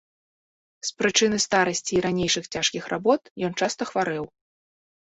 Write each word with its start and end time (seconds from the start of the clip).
З 0.89 0.95
прычыны 1.01 1.37
старасці 1.47 1.91
і 1.99 2.03
ранейшых 2.07 2.51
цяжкіх 2.53 2.83
работ, 2.97 3.21
ён 3.49 3.57
часта 3.63 3.81
хварэў. 3.95 4.25